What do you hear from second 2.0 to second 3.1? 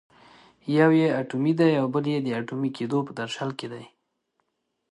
یې د اټومي کېدو